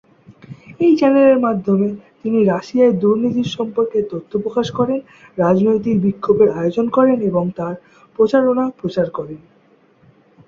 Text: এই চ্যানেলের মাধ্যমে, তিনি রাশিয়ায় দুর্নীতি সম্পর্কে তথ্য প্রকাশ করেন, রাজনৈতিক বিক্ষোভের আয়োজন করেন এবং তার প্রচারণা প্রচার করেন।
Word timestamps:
এই 0.79 0.93
চ্যানেলের 0.95 1.39
মাধ্যমে, 1.39 1.87
তিনি 2.21 2.39
রাশিয়ায় 2.43 2.93
দুর্নীতি 2.93 3.43
সম্পর্কে 3.57 3.99
তথ্য 4.11 4.31
প্রকাশ 4.39 4.67
করেন, 4.71 4.99
রাজনৈতিক 5.37 5.95
বিক্ষোভের 6.01 6.49
আয়োজন 6.51 6.85
করেন 6.89 7.17
এবং 7.21 7.43
তার 7.57 7.75
প্রচারণা 8.19 8.65
প্রচার 8.79 9.07
করেন। 9.09 9.39